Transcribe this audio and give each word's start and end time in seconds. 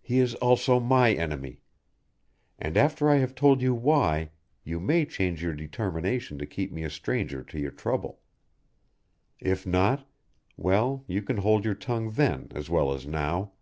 He 0.00 0.20
is 0.20 0.36
also 0.36 0.78
my 0.78 1.12
enemy. 1.12 1.60
And 2.56 2.76
after 2.76 3.10
I 3.10 3.16
have 3.16 3.34
told 3.34 3.60
you 3.62 3.74
why 3.74 4.30
you 4.62 4.78
may 4.78 5.04
change 5.06 5.42
your 5.42 5.54
determination 5.54 6.38
to 6.38 6.46
keep 6.46 6.70
me 6.70 6.84
a 6.84 6.88
stranger 6.88 7.42
to 7.42 7.58
your 7.58 7.72
trouble. 7.72 8.20
If 9.40 9.66
not 9.66 10.06
well, 10.56 11.02
you 11.08 11.20
can 11.20 11.38
hold 11.38 11.64
your 11.64 11.74
tongue 11.74 12.12
then 12.12 12.46
as 12.54 12.70
well 12.70 12.92
as 12.94 13.08
now." 13.08 13.54